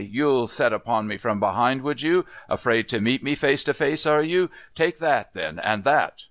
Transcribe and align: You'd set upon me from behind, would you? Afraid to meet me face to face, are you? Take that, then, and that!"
You'd 0.03 0.47
set 0.49 0.73
upon 0.73 1.05
me 1.05 1.17
from 1.17 1.39
behind, 1.39 1.83
would 1.83 2.01
you? 2.01 2.25
Afraid 2.49 2.89
to 2.89 2.99
meet 2.99 3.21
me 3.21 3.35
face 3.35 3.63
to 3.65 3.73
face, 3.75 4.07
are 4.07 4.23
you? 4.23 4.49
Take 4.73 4.97
that, 4.97 5.33
then, 5.33 5.59
and 5.59 5.83
that!" 5.83 6.19